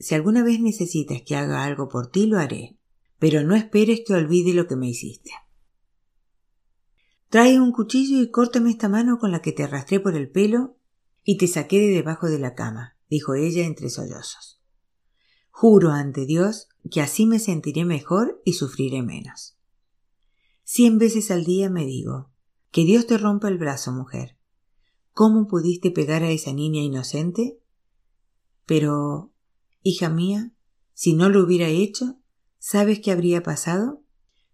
[0.00, 2.78] si alguna vez necesitas que haga algo por ti, lo haré,
[3.18, 5.30] pero no esperes que olvide lo que me hiciste.
[7.28, 10.78] Trae un cuchillo y córtame esta mano con la que te arrastré por el pelo
[11.22, 14.62] y te saqué de debajo de la cama, dijo ella entre sollozos.
[15.50, 19.56] Juro ante Dios que así me sentiré mejor y sufriré menos.
[20.64, 22.30] Cien veces al día me digo,
[22.70, 24.36] que Dios te rompa el brazo, mujer.
[25.12, 27.58] ¿Cómo pudiste pegar a esa niña inocente?
[28.66, 29.32] Pero
[29.82, 30.52] Hija mía,
[30.92, 32.18] si no lo hubiera hecho,
[32.58, 34.02] ¿sabes qué habría pasado?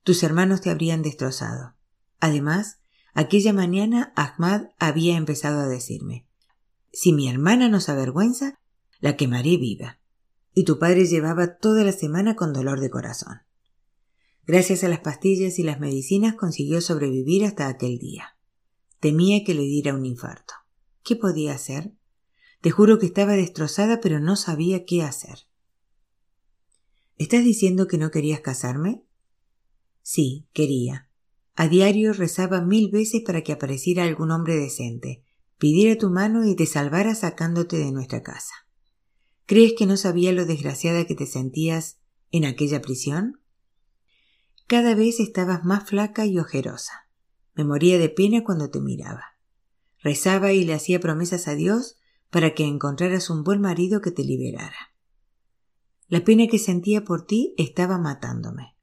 [0.05, 1.75] Tus hermanos te habrían destrozado.
[2.21, 2.79] Además,
[3.13, 6.29] aquella mañana Ahmad había empezado a decirme
[6.93, 8.61] Si mi hermana nos avergüenza,
[9.01, 9.99] la quemaré viva.
[10.59, 13.43] Y tu padre llevaba toda la semana con dolor de corazón.
[14.47, 18.39] Gracias a las pastillas y las medicinas consiguió sobrevivir hasta aquel día.
[18.99, 20.55] Temía que le diera un infarto.
[21.05, 21.93] ¿Qué podía hacer?
[22.63, 25.41] Te juro que estaba destrozada pero no sabía qué hacer.
[27.19, 29.05] ¿Estás diciendo que no querías casarme?
[30.01, 31.11] Sí, quería.
[31.55, 35.23] A diario rezaba mil veces para que apareciera algún hombre decente,
[35.59, 38.66] pidiera tu mano y te salvara sacándote de nuestra casa.
[39.47, 41.99] ¿Crees que no sabía lo desgraciada que te sentías
[42.33, 43.41] en aquella prisión?
[44.67, 47.09] Cada vez estabas más flaca y ojerosa.
[47.55, 49.37] Me moría de pena cuando te miraba.
[50.01, 51.97] Rezaba y le hacía promesas a Dios
[52.31, 54.95] para que encontraras un buen marido que te liberara.
[56.09, 58.77] La pena que sentía por ti estaba matándome.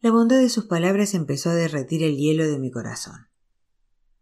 [0.00, 3.28] La bondad de sus palabras empezó a derretir el hielo de mi corazón.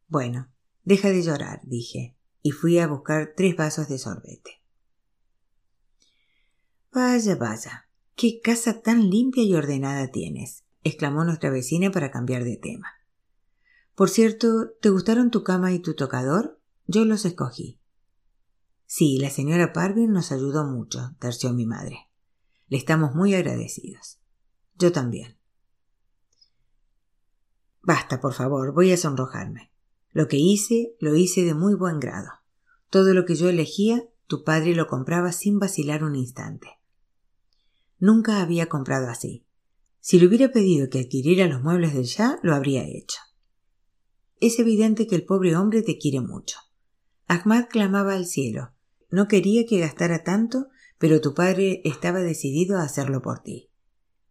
[0.09, 2.14] Bueno, deja de llorar, dije,
[2.47, 4.63] y fui a buscar tres vasos de sorbete.
[6.93, 12.59] Vaya, vaya, qué casa tan limpia y ordenada tienes, exclamó nuestra vecina para cambiar de
[12.59, 12.89] tema.
[13.95, 16.61] Por cierto, ¿te gustaron tu cama y tu tocador?
[16.87, 17.81] Yo los escogí.
[18.85, 22.11] Sí, la señora Parvin nos ayudó mucho, terció mi madre.
[22.69, 24.21] Le estamos muy agradecidos.
[24.75, 25.39] Yo también.
[27.81, 29.74] Basta, por favor, voy a sonrojarme.
[30.15, 32.31] Lo que hice, lo hice de muy buen grado.
[32.89, 36.69] Todo lo que yo elegía, tu padre lo compraba sin vacilar un instante.
[37.99, 39.45] Nunca había comprado así.
[39.99, 43.19] Si le hubiera pedido que adquiriera los muebles del ya, lo habría hecho.
[44.41, 46.59] Es evidente que el pobre hombre te quiere mucho.
[47.27, 48.73] Ahmad clamaba al cielo.
[49.11, 53.69] No quería que gastara tanto, pero tu padre estaba decidido a hacerlo por ti.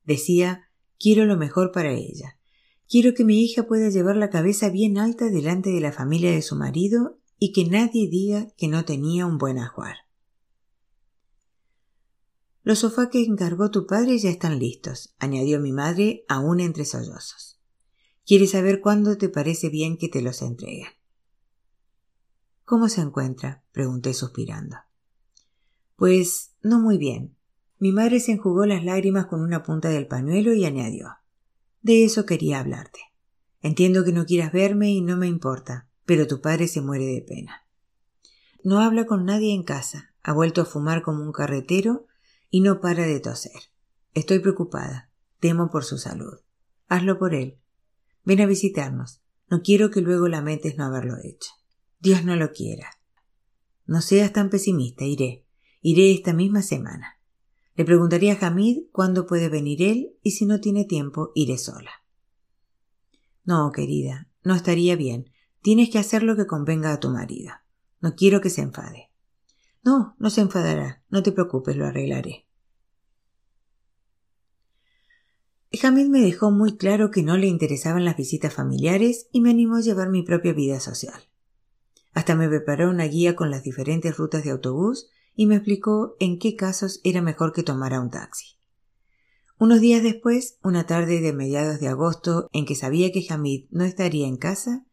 [0.05, 2.37] Decía quiero lo mejor para ella.
[2.93, 6.43] Quiero que mi hija pueda llevar la cabeza bien alta delante de la familia de
[6.43, 9.95] su marido y que nadie diga que no tenía un buen ajuar.
[12.61, 17.59] Los sofás que encargó tu padre ya están listos, añadió mi madre aún entre sollozos.
[18.27, 20.89] ¿Quieres saber cuándo te parece bien que te los entreguen?
[22.63, 23.63] ¿Cómo se encuentra?
[23.71, 24.75] pregunté suspirando.
[25.95, 27.35] Pues no muy bien.
[27.79, 31.22] Mi madre se enjugó las lágrimas con una punta del pañuelo y añadió
[31.83, 32.99] De eso quería hablarte.
[33.61, 37.21] Entiendo que no quieras verme y no me importa, pero tu padre se muere de
[37.21, 37.67] pena.
[38.63, 42.07] No habla con nadie en casa, ha vuelto a fumar como un carretero
[42.49, 43.61] y no para de toser.
[44.13, 46.39] Estoy preocupada, temo por su salud.
[46.87, 47.59] Hazlo por él.
[48.23, 49.21] Ven a visitarnos.
[49.49, 51.51] No quiero que luego lamentes no haberlo hecho.
[51.99, 52.91] Dios no lo quiera.
[53.85, 55.45] No seas tan pesimista, iré.
[55.81, 57.19] Iré esta misma semana.
[57.75, 61.91] Le preguntaré a Hamid cuándo puede venir él y si no tiene tiempo, iré sola.
[63.45, 65.29] No, querida, no estaría bien.
[65.61, 67.53] Tienes que hacer lo que convenga a tu marido.
[67.99, 69.09] No quiero que se enfade.
[69.83, 71.03] No, no se enfadará.
[71.09, 72.45] No te preocupes, lo arreglaré.
[75.81, 79.77] Hamid me dejó muy claro que no le interesaban las visitas familiares y me animó
[79.77, 81.27] a llevar mi propia vida social.
[82.13, 86.39] Hasta me preparó una guía con las diferentes rutas de autobús y me explicó en
[86.39, 88.57] qué casos era mejor que tomara un taxi.
[89.59, 93.83] Unos días después, una tarde de mediados de agosto en que sabía que Hamid no
[93.83, 94.85] estaría en casa,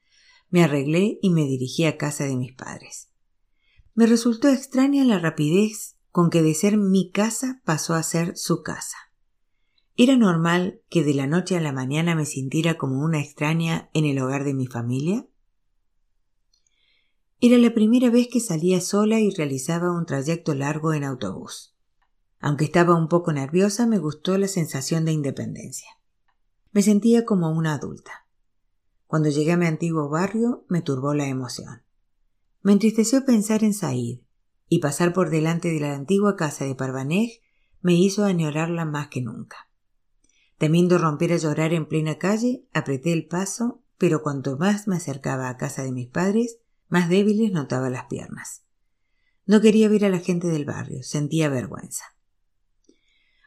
[0.48, 3.08] me arreglé y me dirigí a casa de mis padres.
[3.94, 8.62] Me resultó extraña la rapidez con que de ser mi casa pasó a ser su
[8.62, 8.96] casa.
[9.96, 14.04] ¿Era normal que de la noche a la mañana me sintiera como una extraña en
[14.04, 15.26] el hogar de mi familia?
[17.42, 21.74] Era la primera vez que salía sola y realizaba un trayecto largo en autobús.
[22.38, 25.88] Aunque estaba un poco nerviosa, me gustó la sensación de independencia.
[26.72, 28.26] Me sentía como una adulta.
[29.06, 31.82] Cuando llegué a mi antiguo barrio, me turbó la emoción.
[32.62, 34.20] Me entristeció pensar en Said,
[34.68, 37.40] y pasar por delante de la antigua casa de Parvanej
[37.80, 39.70] me hizo añorarla más que nunca.
[40.58, 45.48] Temiendo romper a llorar en plena calle, apreté el paso, pero cuanto más me acercaba
[45.48, 46.58] a casa de mis padres,
[46.90, 48.62] más débiles notaba las piernas.
[49.46, 52.04] No quería ver a la gente del barrio, sentía vergüenza.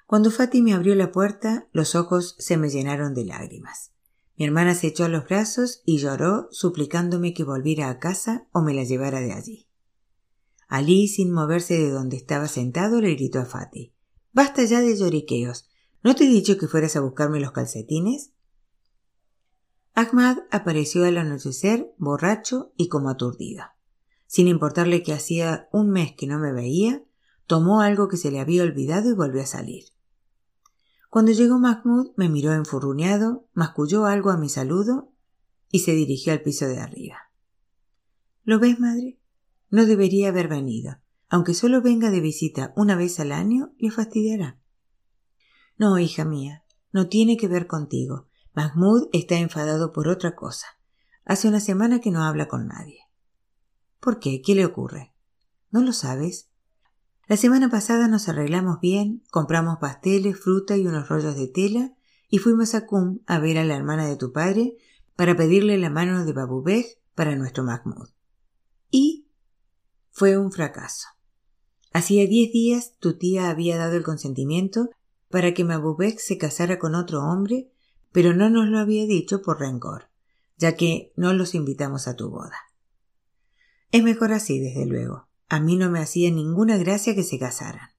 [0.08, 3.92] Cuando Fati me abrió la puerta, los ojos se me llenaron de lágrimas.
[4.36, 8.62] Mi hermana se echó a los brazos y lloró, suplicándome que volviera a casa o
[8.62, 9.68] me la llevara de allí.
[10.68, 13.94] Alí, sin moverse de donde estaba sentado, le gritó a Fati
[14.32, 15.70] Basta ya de lloriqueos.
[16.04, 18.33] ¿No te he dicho que fueras a buscarme los calcetines?
[19.96, 23.64] Ahmad apareció al anochecer borracho y como aturdido.
[24.26, 27.04] Sin importarle que hacía un mes que no me veía,
[27.46, 29.84] tomó algo que se le había olvidado y volvió a salir.
[31.12, 35.14] Cuando llegó Mahmoud me miró enfurruñado, masculló algo a mi saludo
[35.70, 37.18] y se dirigió al piso de arriba.
[38.44, 39.20] ¿Lo ves, madre?
[39.70, 40.98] No debería haber venido.
[41.30, 44.60] Aunque solo venga de visita una vez al año, le fastidiará.
[45.78, 48.28] No, hija mía, no tiene que ver contigo.
[48.56, 50.68] Mahmoud está enfadado por otra cosa.
[51.26, 53.00] Hace una semana que no habla con nadie.
[54.00, 54.42] ¿Por qué?
[54.42, 55.14] ¿Qué le ocurre?
[55.72, 56.50] ¿No lo sabes?
[57.28, 61.96] La semana pasada nos arreglamos bien, compramos pasteles, fruta y unos rollos de tela
[62.30, 64.76] y fuimos a Qum a ver a la hermana de tu padre
[65.16, 68.10] para pedirle la mano de Babubej para nuestro Mahmoud.
[68.92, 69.30] Y
[70.12, 71.08] fue un fracaso.
[71.92, 74.90] Hacía diez días tu tía había dado el consentimiento
[75.30, 77.73] para que Mabubek se casara con otro hombre
[78.14, 80.10] pero no nos lo había dicho por rencor.
[80.56, 82.56] ya que no los invitamos a tu boda.
[83.92, 85.28] Es mejor así, desde luego.
[85.50, 87.90] A mí no me hacía ninguna gracia que se casaran.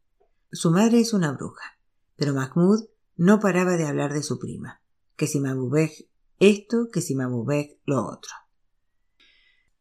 [0.50, 1.78] Su madre es una bruja,
[2.16, 2.84] pero Mahmoud
[3.16, 4.80] no paraba de hablar de su prima,
[5.16, 6.08] que si Mabubek
[6.38, 8.32] esto, que si Mabubek lo otro.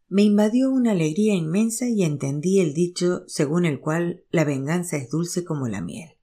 [0.07, 5.09] Me invadió una alegría inmensa y entendí el dicho según el cual la venganza es
[5.09, 6.17] dulce como la miel.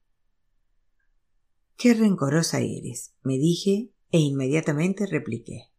[1.76, 5.70] Qué rencorosa eres, me dije e inmediatamente repliqué.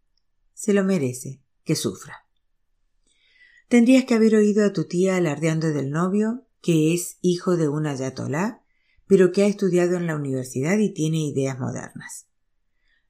[0.53, 2.25] Se lo merece, que sufra.
[3.67, 7.88] Tendrías que haber oído a tu tía alardeando del novio, que es hijo de un
[7.88, 8.61] ayatolá,
[9.07, 12.27] pero que ha estudiado en la universidad y tiene ideas modernas.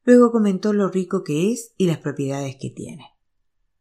[0.04, 3.06] Luego comentó lo rico que es y las propiedades que tiene.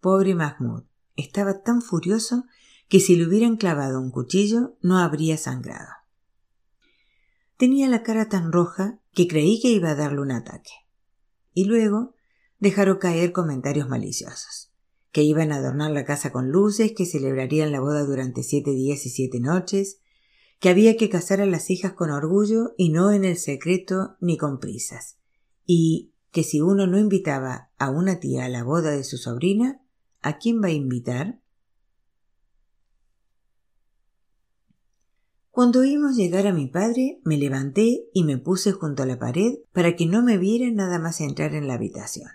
[0.00, 0.84] Pobre Mahmoud,
[1.16, 2.44] estaba tan furioso
[2.88, 5.92] que si le hubieran clavado un cuchillo no habría sangrado.
[7.56, 10.70] Tenía la cara tan roja que creí que iba a darle un ataque.
[11.52, 12.14] Y luego
[12.58, 14.72] dejaron caer comentarios maliciosos,
[15.12, 19.04] que iban a adornar la casa con luces, que celebrarían la boda durante siete días
[19.06, 20.00] y siete noches,
[20.60, 24.36] que había que casar a las hijas con orgullo y no en el secreto ni
[24.36, 25.16] con prisas,
[25.64, 29.82] y que si uno no invitaba a una tía a la boda de su sobrina,
[30.20, 31.39] ¿a quién va a invitar?
[35.50, 39.58] Cuando oímos llegar a mi padre, me levanté y me puse junto a la pared
[39.72, 42.30] para que no me viera nada más entrar en la habitación.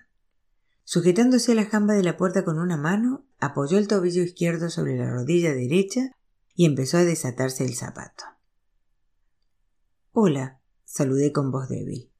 [0.83, 4.97] Sujetándose a la jamba de la puerta con una mano, apoyó el tobillo izquierdo sobre
[4.97, 6.11] la rodilla derecha
[6.55, 8.25] y empezó a desatarse el zapato.
[10.11, 12.11] Hola, saludé con voz débil.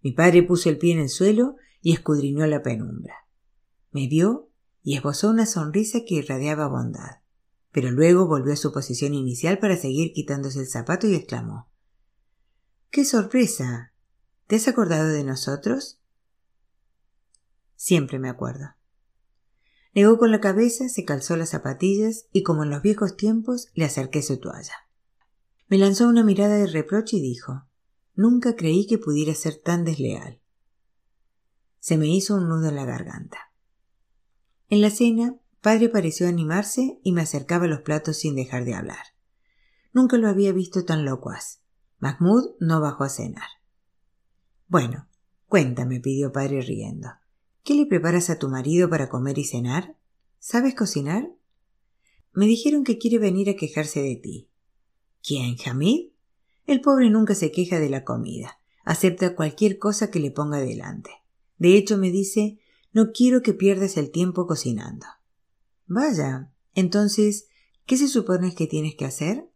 [0.00, 3.26] Mi padre puso el pie en el suelo y escudriñó la penumbra.
[3.90, 4.48] Me vio
[4.84, 7.25] y esbozó una sonrisa que irradiaba bondad
[7.76, 11.68] pero luego volvió a su posición inicial para seguir quitándose el zapato y exclamó
[12.88, 13.92] ¡Qué sorpresa!
[14.46, 16.00] ¿Te has acordado de nosotros?
[17.74, 18.70] Siempre me acuerdo.
[19.94, 23.84] Negó con la cabeza, se calzó las zapatillas y como en los viejos tiempos le
[23.84, 24.88] acerqué su toalla.
[25.68, 27.66] Me lanzó una mirada de reproche y dijo
[28.14, 30.40] Nunca creí que pudiera ser tan desleal.
[31.78, 33.52] Se me hizo un nudo en la garganta.
[34.70, 35.36] En la cena
[35.66, 39.04] Padre pareció animarse y me acercaba los platos sin dejar de hablar.
[39.92, 41.60] Nunca lo había visto tan locuaz.
[41.98, 43.48] Mahmoud no bajó a cenar.
[44.68, 45.08] Bueno,
[45.46, 47.08] cuéntame, pidió padre riendo.
[47.64, 49.96] ¿Qué le preparas a tu marido para comer y cenar?
[50.38, 51.32] ¿Sabes cocinar?
[52.32, 54.48] Me dijeron que quiere venir a quejarse de ti.
[55.20, 56.12] ¿Quién, Hamid?
[56.68, 58.60] El pobre nunca se queja de la comida.
[58.84, 61.10] Acepta cualquier cosa que le ponga delante.
[61.58, 62.60] De hecho, me dice,
[62.92, 65.06] no quiero que pierdas el tiempo cocinando.
[65.86, 66.52] Vaya.
[66.74, 67.48] Entonces,
[67.86, 69.50] ¿qué se supone que tienes que hacer?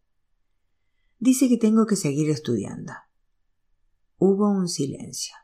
[1.19, 2.93] Dice que tengo que seguir estudiando.
[4.17, 5.35] Hubo un silencio.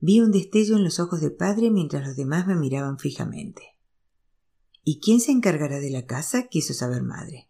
[0.00, 3.62] Vi un destello en los ojos de padre mientras los demás me miraban fijamente.
[4.84, 6.48] ¿Y quién se encargará de la casa?
[6.48, 7.48] quiso saber madre.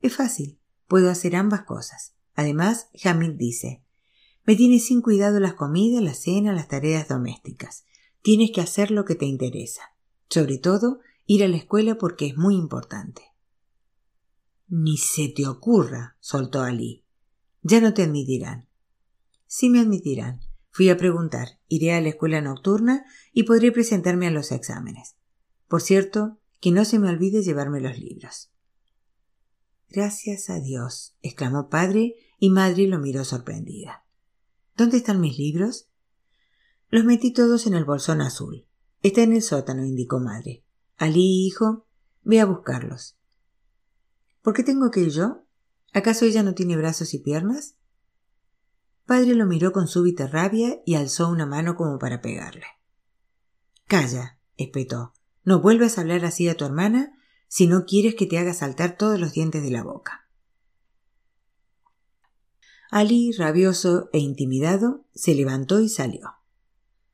[0.00, 2.14] Es fácil, puedo hacer ambas cosas.
[2.34, 3.82] Además, Hamid dice
[4.44, 7.84] Me tienes sin cuidado las comidas, la cena, las tareas domésticas.
[8.22, 9.82] Tienes que hacer lo que te interesa.
[10.28, 13.22] Sobre todo, ir a la escuela porque es muy importante.
[14.68, 17.04] Ni se te ocurra, soltó Ali.
[17.62, 18.68] Ya no te admitirán.
[19.46, 20.40] Sí me admitirán.
[20.70, 21.60] Fui a preguntar.
[21.68, 25.16] Iré a la escuela nocturna y podré presentarme a los exámenes.
[25.68, 28.50] Por cierto, que no se me olvide llevarme los libros.
[29.88, 34.04] Gracias a Dios, exclamó padre y madre lo miró sorprendida.
[34.76, 35.88] ¿Dónde están mis libros?
[36.90, 38.66] Los metí todos en el bolsón azul.
[39.02, 40.63] Está en el sótano, indicó madre.
[40.96, 41.86] Alí, hijo,
[42.22, 43.16] ve a buscarlos.
[44.42, 45.44] ¿Por qué tengo que ir yo?
[45.92, 47.76] ¿Acaso ella no tiene brazos y piernas?
[49.06, 52.66] Padre lo miró con súbita rabia y alzó una mano como para pegarle.
[53.86, 55.12] Calla, espetó.
[55.44, 57.12] No vuelvas a hablar así a tu hermana
[57.48, 60.28] si no quieres que te haga saltar todos los dientes de la boca.
[62.90, 66.34] Ali, rabioso e intimidado, se levantó y salió.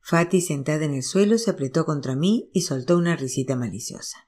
[0.01, 4.27] Fati, sentada en el suelo, se apretó contra mí y soltó una risita maliciosa.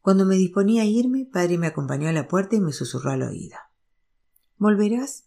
[0.00, 3.22] Cuando me disponía a irme, padre me acompañó a la puerta y me susurró al
[3.22, 3.56] oído.
[4.56, 5.24] ¿Volverás?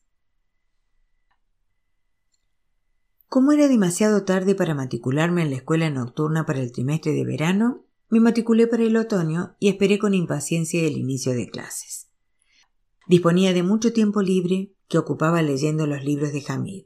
[3.27, 7.85] Como era demasiado tarde para matricularme en la escuela nocturna para el trimestre de verano,
[8.09, 12.09] me matriculé para el otoño y esperé con impaciencia el inicio de clases.
[13.07, 16.85] Disponía de mucho tiempo libre que ocupaba leyendo los libros de Hamid.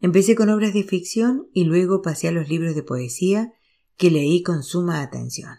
[0.00, 3.52] Empecé con obras de ficción y luego pasé a los libros de poesía
[3.96, 5.56] que leí con suma atención.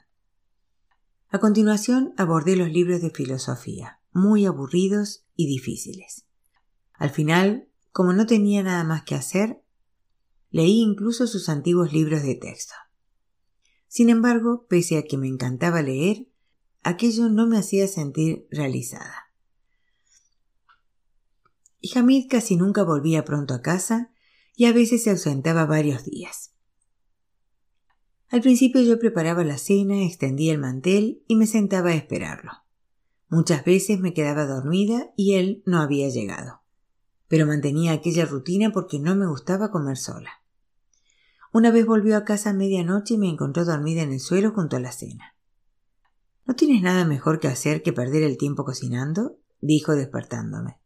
[1.30, 6.26] A continuación abordé los libros de filosofía, muy aburridos y difíciles.
[6.94, 9.64] Al final, como no tenía nada más que hacer,
[10.52, 12.76] leí incluso sus antiguos libros de texto.
[13.88, 16.28] Sin embargo, pese a que me encantaba leer,
[16.84, 19.32] aquello no me hacía sentir realizada.
[21.82, 24.12] Y Hamid casi nunca volvía pronto a casa
[24.58, 26.52] y a veces se ausentaba varios días.
[28.30, 32.52] Al principio yo preparaba la cena, extendía el mantel y me sentaba a esperarlo.
[33.30, 36.62] Muchas veces me quedaba dormida y él no había llegado.
[37.28, 40.32] Pero mantenía aquella rutina porque no me gustaba comer sola.
[41.54, 44.76] Una vez volvió a casa a medianoche y me encontró dormida en el suelo junto
[44.76, 45.36] a la cena.
[46.46, 49.38] ¿No tienes nada mejor que hacer que perder el tiempo cocinando?
[49.62, 50.80] dijo despertándome.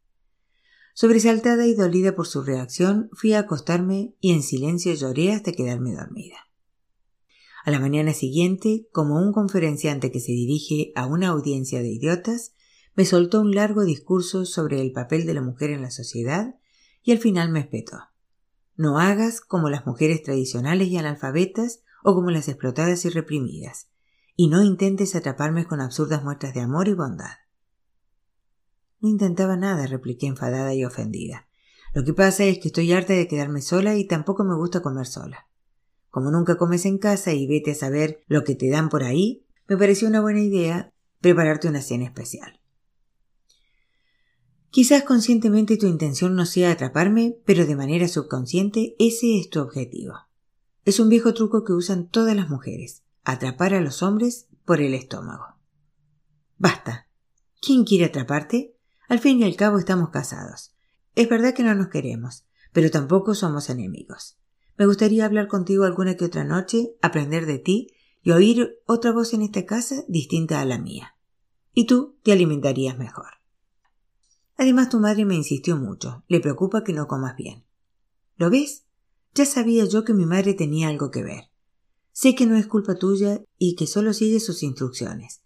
[0.93, 5.93] Sobresaltada y dolida por su reacción, fui a acostarme y en silencio lloré hasta quedarme
[5.93, 6.37] dormida.
[7.63, 12.53] A la mañana siguiente, como un conferenciante que se dirige a una audiencia de idiotas,
[12.95, 16.55] me soltó un largo discurso sobre el papel de la mujer en la sociedad
[17.03, 17.97] y al final me espetó.
[18.75, 23.89] No hagas como las mujeres tradicionales y analfabetas o como las explotadas y reprimidas,
[24.35, 27.35] y no intentes atraparme con absurdas muestras de amor y bondad.
[29.01, 31.47] No intentaba nada, repliqué enfadada y ofendida.
[31.93, 35.07] Lo que pasa es que estoy harta de quedarme sola y tampoco me gusta comer
[35.07, 35.47] sola.
[36.09, 39.45] Como nunca comes en casa y vete a saber lo que te dan por ahí,
[39.67, 42.59] me pareció una buena idea prepararte una cena especial.
[44.69, 50.13] Quizás conscientemente tu intención no sea atraparme, pero de manera subconsciente ese es tu objetivo.
[50.85, 54.93] Es un viejo truco que usan todas las mujeres, atrapar a los hombres por el
[54.93, 55.57] estómago.
[56.57, 57.07] Basta.
[57.61, 58.70] ¿Quién quiere atraparte?
[59.11, 60.73] Al fin y al cabo estamos casados.
[61.15, 64.37] Es verdad que no nos queremos, pero tampoco somos enemigos.
[64.77, 67.89] Me gustaría hablar contigo alguna que otra noche, aprender de ti
[68.23, 71.17] y oír otra voz en esta casa distinta a la mía.
[71.73, 73.27] Y tú te alimentarías mejor.
[74.55, 76.23] Además, tu madre me insistió mucho.
[76.29, 77.65] Le preocupa que no comas bien.
[78.37, 78.85] ¿Lo ves?
[79.35, 81.51] Ya sabía yo que mi madre tenía algo que ver.
[82.13, 85.41] Sé que no es culpa tuya y que solo sigues sus instrucciones.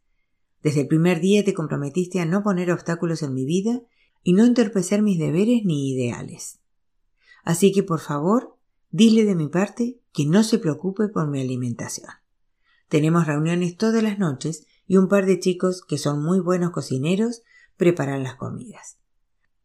[0.65, 3.81] Desde el primer día te comprometiste a no poner obstáculos en mi vida
[4.21, 6.59] y no entorpecer mis deberes ni ideales.
[7.45, 8.55] Así que, por favor,
[8.97, 12.09] Dile de mi parte que no se preocupe por mi alimentación.
[12.87, 17.41] Tenemos reuniones todas las noches y un par de chicos que son muy buenos cocineros
[17.75, 18.97] preparan las comidas.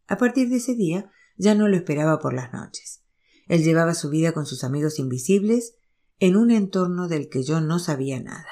[0.08, 3.04] A partir de ese día ya no lo esperaba por las noches.
[3.46, 5.76] Él llevaba su vida con sus amigos invisibles
[6.18, 8.50] en un entorno del que yo no sabía nada.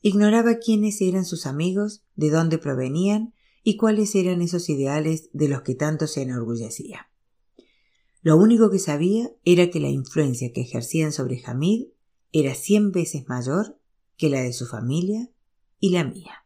[0.00, 5.62] Ignoraba quiénes eran sus amigos, de dónde provenían y cuáles eran esos ideales de los
[5.62, 7.10] que tanto se enorgullecía.
[8.22, 11.86] Lo único que sabía era que la influencia que ejercían sobre Hamid
[12.32, 13.78] era cien veces mayor
[14.16, 15.30] que la de su familia
[15.80, 16.44] y la mía.